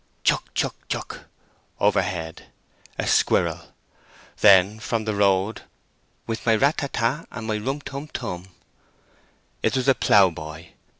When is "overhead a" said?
1.79-3.05